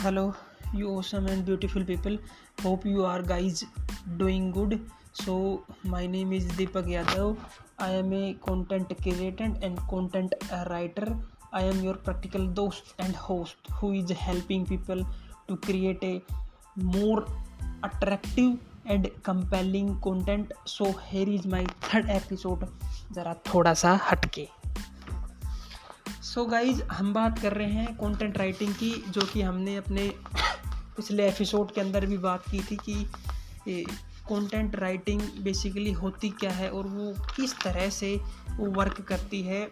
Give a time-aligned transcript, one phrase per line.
[0.00, 0.22] Hello
[0.74, 2.18] you awesome and beautiful people
[2.64, 3.64] hope you are guys
[4.18, 4.74] doing good
[5.14, 5.34] so
[5.86, 7.36] my name is Deepak Yadav
[7.80, 10.34] I am a content creator and content
[10.68, 11.12] writer
[11.54, 15.04] I am your practical दोस्त and host who is helping people
[15.48, 16.20] to create a
[16.78, 17.26] more
[17.84, 22.66] attractive and compelling content so here is my third episode
[23.12, 24.48] ज़रा थोड़ा सा हटके।
[26.22, 30.14] सो so guys हम बात कर रहे हैं कंटेंट राइटिंग की, जो कि हमने अपने
[30.96, 33.04] पिछले एपिसोड के अंदर भी बात की थी कि
[34.28, 38.20] कंटेंट राइटिंग बेसिकली होती क्या है और वो किस तरह से
[38.56, 39.70] वो वर्क करती है।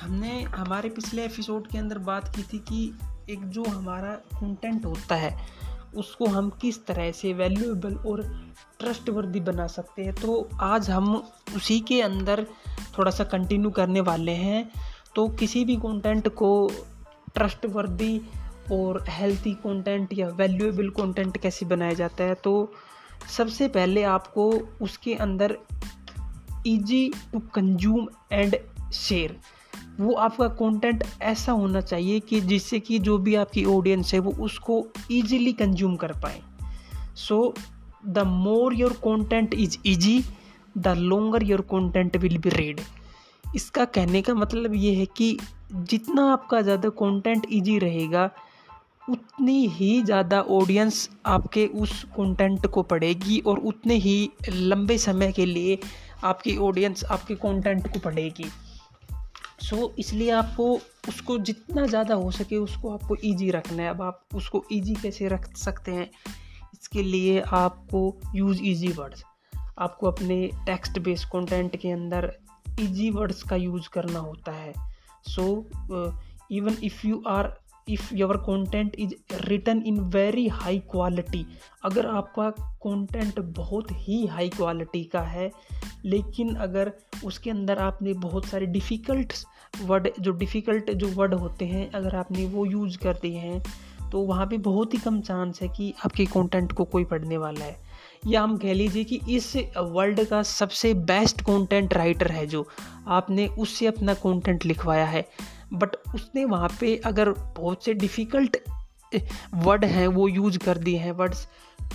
[0.00, 2.98] हमने, हमारे पिछले एपिसोड के अंदर बात की थी कि
[3.30, 5.48] एक जो हमारा कंटेंट होता है,
[5.94, 8.46] उसको हम किस तरह से वैल्यूएबल और
[8.78, 12.46] ट्रस्टवर्दी बना सकते हैं। तो आज हम उसी के अंदर
[12.98, 14.70] थोड़ा सा कंटिन्यू करने वाले हैं।
[15.14, 16.70] तो किसी भी कंटेंट को
[17.34, 18.20] ट्रस्टवर्दी
[18.72, 22.72] और हेल्थी कंटेंट या वैल्यूएबल कंटेंट कैसे बनाया जाता है तो
[23.36, 24.52] सबसे पहले आपको
[24.82, 25.58] उसके अंदर
[26.66, 28.56] easy to consume and
[28.92, 29.40] share
[30.00, 34.32] वो आपका कंटेंट ऐसा होना चाहिए कि जिससे कि जो भी आपकी ऑडियंस है वो
[34.32, 36.40] उसको ईजिली कंज्यूम कर पाए।
[37.16, 37.54] So
[38.06, 40.24] the more your content is easy
[40.78, 42.80] the longer your content will be read
[43.56, 45.36] इसका कहने का मतलब ये है कि
[45.72, 48.30] जितना आपका ज़्यादा कंटेंट इजी रहेगा
[49.10, 55.46] उतनी ही ज़्यादा ऑडियंस आपके उस कंटेंट को पढ़ेगी और उतने ही लंबे समय के
[55.46, 55.78] लिए
[56.24, 58.44] आपकी ऑडियंस आपके कंटेंट को पढ़ेगी।
[59.62, 60.74] सो so, इसलिए आपको
[61.08, 65.28] उसको जितना ज़्यादा हो सके उसको आपको इजी रखना है। अब आप उसको इजी कैसे
[65.28, 66.10] रख सकते हैं?
[66.74, 69.24] इसके लिए आपको यूज़ इजी वर्ड्स
[69.78, 72.32] आपको अपने टेक्स्ट बेस्ड कंटेंट के अंदर
[72.80, 74.72] इजी वर्ड्स का यूज़ करना होता है।
[75.26, 75.44] So
[76.50, 77.52] even if you are
[77.88, 81.44] if your content is written in very high quality
[81.84, 82.48] अगर आपका
[82.84, 85.50] कंटेंट बहुत ही हाई क्वालिटी का है,
[86.04, 86.92] लेकिन अगर
[87.24, 89.32] उसके अंदर आपने बहुत सारे डिफ़िकल्ट
[89.82, 93.62] वर्ड जो डिफ़िकल्ट जो वर्ड होते हैं, अगर आपने वो यूज़ कर दिए हैं
[94.10, 97.64] तो वहाँ पे बहुत ही कम चांस है कि आपके कंटेंट को कोई पढ़ने वाला
[97.64, 97.76] है।
[98.26, 102.66] या हम कह लीजिए कि इस वर्ल्ड का सबसे बेस्ट कंटेंट राइटर है जो
[103.08, 105.24] आपने उससे अपना कंटेंट लिखवाया है।
[105.72, 108.56] बट उसने वहाँ पे अगर बहुत से डिफ़िकल्ट
[109.54, 111.46] वर्ड हैं वो यूज़ कर दिए हैं वर्ड्स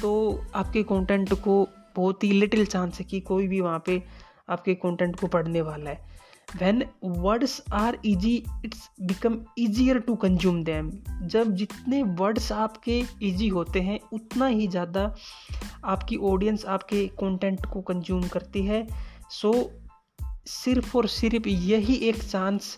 [0.01, 0.11] तो
[0.55, 4.01] आपके कंटेंट को बहुत ही लिटिल चांस है कि कोई भी वहाँ पे
[4.49, 6.16] आपके कंटेंट को पढ़ने वाला है।
[6.47, 10.91] When words are easy it's become easier to consume them.
[11.23, 15.13] जब जितने वर्ड्स आपके इजी होते हैं उतना ही ज़्यादा
[15.85, 18.87] आपकी ऑडियंस आपके कंटेंट को कंज्यूम करती है।
[19.31, 19.67] सो so,
[20.47, 22.77] सिर्फ़ और सिर्फ़ यही एक चांस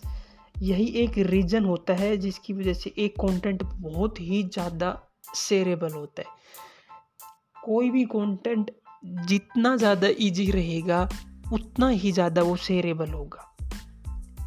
[0.62, 4.98] यही एक रीज़न होता है जिसकी वजह से एक कंटेंट बहुत ही ज़्यादा
[5.36, 6.38] शेयरेबल होता है।
[7.64, 8.70] कोई भी कंटेंट
[9.04, 11.08] जितना ज़्यादा इजी रहेगा
[11.52, 13.46] उतना ही ज़्यादा वो शेयरेबल होगा।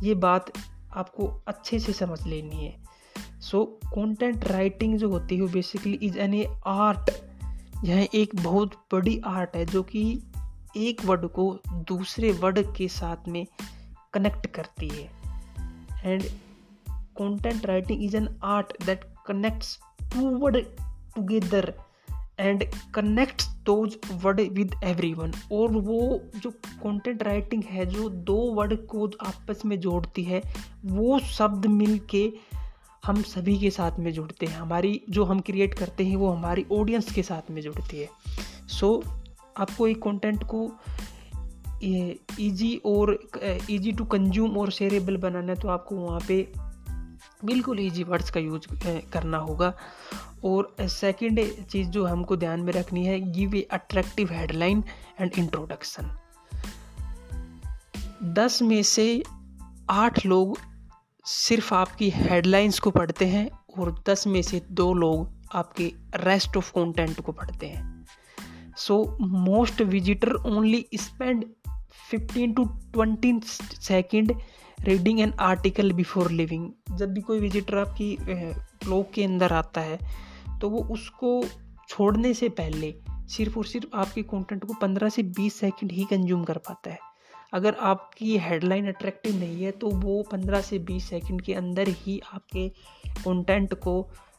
[0.03, 0.51] ये बात
[0.95, 2.83] आपको अच्छे से समझ लेनी है।
[3.41, 7.11] सो कंटेंट राइटिंग जो होती है, वो basically is an a art
[7.83, 10.23] यह एक बहुत बड़ी आर्ट है, जो कि
[10.77, 13.47] एक वर्ड को दूसरे वर्ड के साथ में
[14.13, 15.09] कनेक्ट करती है।
[16.05, 16.23] And
[16.89, 20.57] content writing is an art that connects to word
[21.15, 21.73] together
[22.39, 22.63] and
[22.93, 24.75] connect those word with
[25.13, 30.41] everyone और वो जो कंटेंट राइटिंग है जो दो वर्ड को आपस में जोड़ती है
[30.85, 32.31] वो शब्द मिल के
[33.05, 36.65] हम सभी के साथ में जुड़ते हैं। हमारी जो हम क्रिएट करते हैं वो हमारी
[36.71, 38.09] ऑडियंस के साथ में जुड़ती है।
[38.67, 39.09] सो so,
[39.57, 40.71] आपको एक कंटेंट को
[41.83, 43.19] इजी और
[43.69, 46.51] इजी टू कंज्यूम और शेयरेबल बनाना है तो आपको वहाँ पे
[47.45, 48.67] बिल्कुल ईजी वर्ड्स का यूज़
[49.11, 49.73] करना होगा।
[50.45, 54.83] और सेकंड चीज़ जो हमको ध्यान में रखनी है give a attractive headline
[55.19, 56.17] and introduction
[58.23, 59.23] दस में से
[59.89, 60.57] आठ लोग
[61.25, 63.49] सिर्फ़ आपकी हेडलाइंस को पढ़ते हैं
[63.79, 68.05] और दस में से दो लोग आपके रेस्ट ऑफ़ कंटेंट को पढ़ते हैं।
[68.77, 71.45] So most visitor only spend
[72.13, 72.65] 15 to
[72.97, 73.43] 20
[73.81, 74.39] second
[74.83, 79.99] reading an article before leaving जब भी कोई विजिटर आपकी ब्लॉग के अंदर आता है
[80.61, 81.43] तो वो उसको
[81.89, 82.93] छोड़ने से पहले
[83.29, 86.99] सिर्फ़ और सिर्फ़ आपके कंटेंट को 15 से 20 सेकंड ही कंज्यूम कर पाता है।
[87.53, 92.19] अगर आपकी हेडलाइन अट्रैक्टिव नहीं है तो वो 15 से 20 सेकंड के अंदर ही
[92.33, 92.67] आपके
[93.17, 93.95] कंटेंट को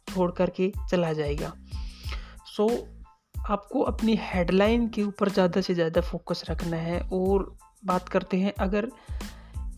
[0.09, 1.53] छोड़ करके चला जाएगा।
[2.47, 2.79] सो so,
[3.51, 8.53] आपको अपनी हेडलाइन के ऊपर ज़्यादा से ज़्यादा फोकस रखना है और बात करते हैं
[8.61, 8.91] अगर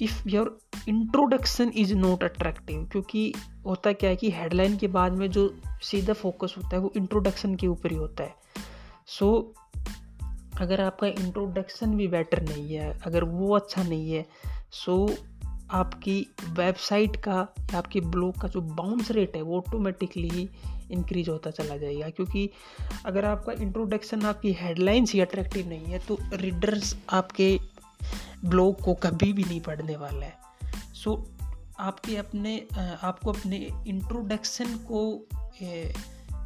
[0.01, 0.59] if your
[0.89, 3.35] introduction is not attractive क्योंकि
[3.67, 7.55] होता क्या है कि हेडलाइन के बाद में जो सीधा फोकस होता है वो इंट्रोडक्शन
[7.55, 8.35] के ऊपर ही होता है।
[9.07, 9.83] सो so,
[10.59, 14.27] अगर आपका इंट्रोडक्शन भी बेटर नहीं है अगर वो अच्छा नहीं है
[14.71, 15.15] सो so,
[15.71, 20.51] आपकी वेबसाइट का या आपके ब्लॉग का जो बाउंस रेट है वो ऑटोमेटिकली
[20.91, 22.51] इंक्रीज होता चला जाएगा। क्योंकि
[23.05, 27.61] अगर आपका इंट्रोडक्शन आपकी हेडलाइंस ही अट्रैक्टिव नहीं है तो रीडर्स आपके
[28.45, 30.37] ब्लॉग को कभी भी नहीं पढ़ने वाला है।
[30.95, 31.47] सो so,
[31.79, 32.67] आपके अपने
[33.03, 33.57] आपको अपने
[33.87, 35.27] इंट्रोडक्शन को
[35.63, 35.95] ए,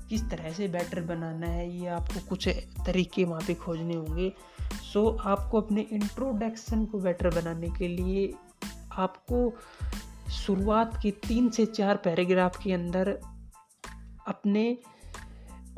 [0.09, 2.49] किस तरह से बेटर बनाना है ये आपको कुछ
[2.87, 4.33] तरीके वहाँ पे खोजने होंगे।
[4.93, 8.35] सो so, आपको अपने इंट्रोडक्शन को बेटर बनाने के लिए
[8.93, 9.53] आपको
[10.31, 13.09] शुरुआत के तीन से चार पैराग्राफ के अंदर
[14.29, 14.79] अपने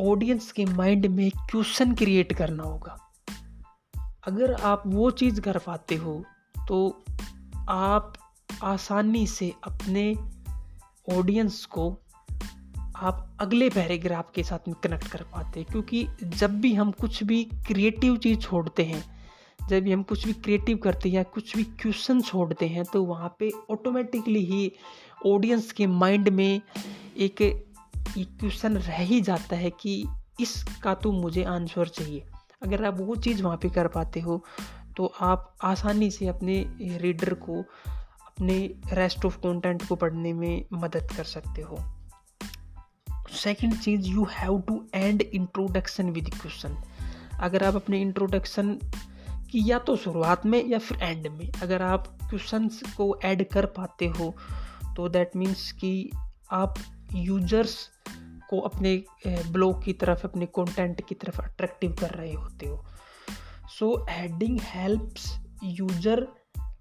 [0.00, 3.01] ऑडियंस के माइंड में क्वेश्चन क्रिएट करना होगा।
[4.24, 6.24] अगर आप वो चीज़ कर पाते हो
[6.68, 7.04] तो
[7.68, 8.12] आप
[8.62, 10.14] आसानी से अपने
[11.16, 11.98] ऑडियंस को
[12.96, 17.22] आप अगले पैराग्राफ के साथ में कनेक्ट कर पाते हैं। क्योंकि जब भी हम कुछ
[17.22, 19.04] भी क्रिएटिव चीज़ छोड़ते हैं,
[19.68, 23.04] जब भी हम कुछ भी क्रिएटिव करते हैं या कुछ भी क्वेश्चन छोड़ते हैं तो
[23.04, 24.72] वहाँ पे ऑटोमेटिकली ही
[25.26, 26.60] ऑडियंस के माइंड में
[27.18, 27.36] एक
[28.18, 30.04] क्वेश्चन रह ही जाता है कि
[30.40, 32.24] इसका तो मुझे आंसर चाहिए।
[32.62, 34.42] अगर आप वो चीज़ वहाँ पे कर पाते हो
[34.96, 36.58] तो आप आसानी से अपने
[36.98, 37.60] रीडर को,
[38.26, 38.58] अपने
[38.92, 41.78] रेस्ट ऑफ़ कंटेंट को पढ़ने में मदद कर सकते हो।
[43.32, 46.76] Second cheese you have to end introduction with question
[47.40, 48.74] अगर आप अपने इंट्रोडक्शन
[49.50, 53.66] की या तो शुरुआत में या फिर एंड में, अगर आप क्वेश्चन को ऐड कर
[53.66, 54.34] पाते हो
[54.96, 56.10] तो दैट मीन्स कि
[56.50, 56.74] आप
[57.14, 57.88] यूज़र्स
[58.52, 58.96] को अपने
[59.26, 62.84] ब्लॉग की तरफ़, अपने कंटेंट की तरफ़ अट्रैक्टिव कर रहे होते हो।
[63.78, 65.30] So heading helps
[65.64, 66.26] user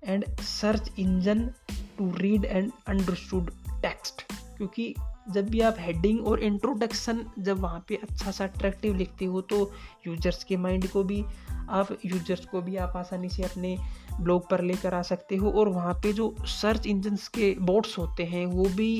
[0.03, 1.49] and search engine
[1.97, 3.51] to read and understood
[3.81, 4.21] text
[4.57, 4.93] क्योंकि
[5.31, 9.59] जब भी आप हेडिंग और इंट्रोडक्शन जब वहाँ पे अच्छा सा अट्रैक्टिव लिखते हो तो
[10.07, 11.23] यूज़र्स के माइंड को भी,
[11.69, 13.75] आप यूज़र्स को भी आप आसानी से अपने
[14.19, 18.23] ब्लॉग पर लेकर आ सकते हो। और वहाँ पे जो सर्च इंजन्स के बोट्स होते
[18.23, 18.93] हैं, वो भी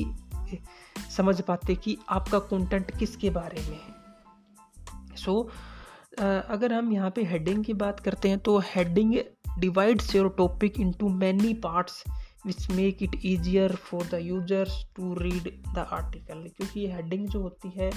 [1.16, 7.24] समझ पाते कि आपका कंटेंट किसके बारे में है। सो so, अगर हम यहाँ पे
[7.24, 9.14] हेडिंग की बात करते हैं तो heading
[9.58, 12.04] divides your topic into many parts
[12.46, 17.70] which make it easier for the users to read the article क्योंकि हेडिंग जो होती
[17.76, 17.90] है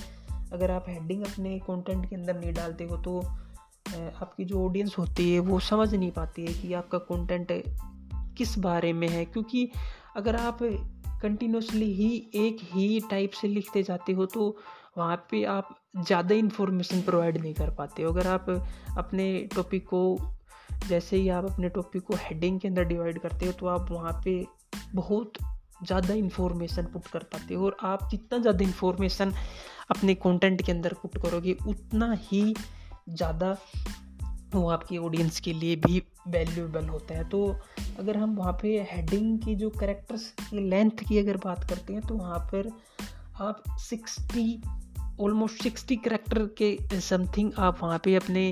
[0.53, 3.19] अगर आप हेडिंग अपने कंटेंट के अंदर नहीं डालते हो तो
[4.21, 7.51] आपकी जो ऑडियंस होती है वो समझ नहीं पाती है कि आपका कंटेंट
[8.37, 9.71] किस बारे में है। क्योंकि
[10.15, 10.63] अगर आप
[11.21, 14.55] कंटिन्यूसली ही एक ही टाइप से लिखते जाते हो तो
[14.97, 18.49] वहाँ पे आप ज़्यादा इन्फॉर्मेशन प्रोवाइड नहीं कर पाते हो। अगर आप
[18.97, 20.17] अपने टॉपिक को,
[20.87, 24.13] जैसे ही आप अपने टॉपिक को हेडिंग के अंदर डिवाइड करते हो तो आप वहाँ
[24.25, 24.45] पे
[24.95, 25.33] बहुत
[25.83, 29.33] ज़्यादा इन्फॉर्मेशन पुट कर पाते हो। और आप जितना ज़्यादा इन्फॉर्मेशन
[29.91, 32.53] अपने कंटेंट के अंदर पुट करोगे, उतना ही
[33.09, 33.57] ज़्यादा
[34.53, 37.45] वो आपकी ऑडियंस के लिए भी वैल्यूएबल होता है। तो
[37.99, 42.01] अगर हम वहाँ पे हेडिंग की जो करेक्टर्स की लेंथ की अगर बात करते हैं
[42.01, 42.69] तो वहाँ पर
[43.41, 44.61] आप सिक्सटी
[45.21, 48.43] ऑलमोस्ट सिक्सटी करेक्टर के समथिंग आप वहाँ पे अपने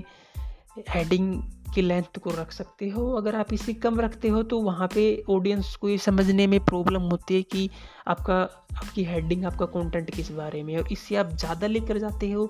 [0.90, 1.42] हेडिंग
[1.75, 5.04] की लेंथ को रख सकते हो। अगर आप इसे कम रखते हो तो वहाँ पे
[5.30, 7.70] ऑडियंस को ये समझने में प्रॉब्लम होती है कि
[8.08, 8.36] आपका,
[8.77, 12.46] आपकी हेडिंग आपका कंटेंट किस बारे में और इससे आप ज़्यादा लेकर जाते हो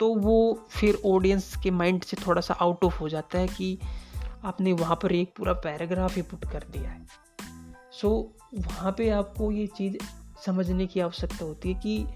[0.00, 3.78] तो वो फिर ऑडियंस के माइंड से थोड़ा सा आउट ऑफ़ हो जाता है कि
[4.44, 7.06] आपने वहाँ पर एक पूरा पैराग्राफ ही पुट कर दिया है।
[7.92, 9.96] सो so, वहाँ पे आपको ये चीज़
[10.46, 12.06] समझने की आवश्यकता होती है कि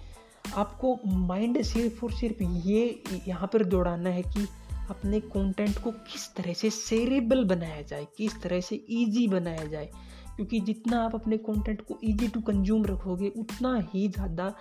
[0.57, 4.47] आपको माइंड सिर्फ़ और सिर्फ़ ये यहाँ पर दौड़ाना है कि
[4.91, 9.91] अपने कंटेंट को किस तरह से सेरेबल बनाया जाए किस तरह से इजी बनाया जाए।
[10.37, 14.55] क्योंकि जितना आप अपने कंटेंट को इजी टू कंज्यूम रखोगे उतना ही ज़्यादा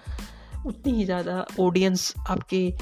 [0.66, 2.74] उतनी ही ज़्यादा ऑडियंस आपके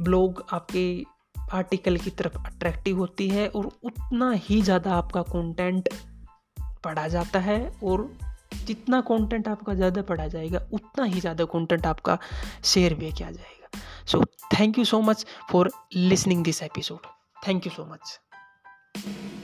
[0.00, 1.04] ब्लॉग आपके
[1.52, 5.88] आर्टिकल की तरफ़ अट्रैक्टिव होती है और उतना ही ज़्यादा आपका कंटेंट
[6.84, 8.18] पढ़ा जाता है और
[8.64, 12.18] जितना कंटेंट आपका ज़्यादा पढ़ा जाएगा, उतना ही ज़्यादा कंटेंट आपका
[12.64, 14.24] शेयर भी किया जाएगा so
[14.60, 17.06] thank you so much for listening this episode
[17.48, 19.37] thank you so much.